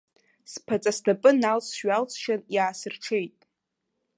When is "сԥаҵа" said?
0.51-0.91